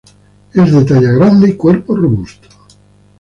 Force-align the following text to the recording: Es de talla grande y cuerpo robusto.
Es 0.55 0.71
de 0.71 0.83
talla 0.83 1.11
grande 1.11 1.49
y 1.49 1.55
cuerpo 1.55 1.95
robusto. 1.95 2.47